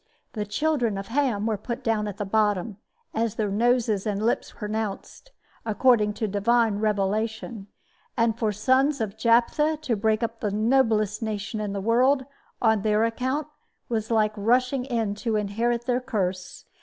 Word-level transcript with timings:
The 0.33 0.47
children 0.47 0.97
of 0.97 1.09
Ham 1.09 1.45
were 1.45 1.59
put 1.59 1.83
down 1.83 2.07
at 2.07 2.17
the 2.17 2.25
bottom, 2.25 2.77
as 3.13 3.35
their 3.35 3.51
noses 3.51 4.07
and 4.07 4.17
their 4.19 4.25
lips 4.25 4.51
pronounced, 4.53 5.31
according 5.63 6.13
to 6.13 6.27
Divine 6.27 6.79
revelation; 6.79 7.67
and 8.17 8.35
for 8.35 8.51
sons 8.51 8.99
of 8.99 9.15
Japheth 9.15 9.81
to 9.81 9.95
break 9.95 10.23
up 10.23 10.39
the 10.39 10.49
noblest 10.49 11.21
nation 11.21 11.59
in 11.61 11.71
the 11.73 11.79
world, 11.81 12.25
on 12.63 12.81
their 12.81 13.03
account, 13.05 13.45
was 13.89 14.09
like 14.09 14.33
rushing 14.35 14.85
in 14.85 15.13
to 15.13 15.35
inherit 15.35 15.85
their 15.85 15.99
curse. 16.01 16.65